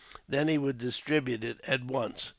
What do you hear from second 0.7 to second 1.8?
distribute it,